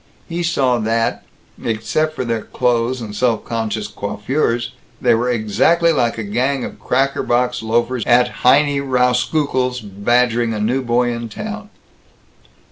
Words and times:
He 0.27 0.41
saw 0.41 0.79
that, 0.79 1.23
except 1.63 2.15
for 2.15 2.25
their 2.25 2.41
clothes 2.41 3.01
and 3.01 3.15
self 3.15 3.45
conscious 3.45 3.87
coiffures, 3.87 4.71
they 4.99 5.13
were 5.13 5.29
exactly 5.29 5.91
like 5.93 6.17
a 6.17 6.23
gang 6.23 6.63
of 6.65 6.79
cracker 6.79 7.21
box 7.21 7.61
loafers 7.61 8.03
at 8.07 8.27
Heinie 8.41 8.81
Rauskukle's 8.81 9.79
badgering 9.79 10.55
a 10.55 10.59
new 10.59 10.81
boy 10.81 11.13
in 11.13 11.29
town. 11.29 11.69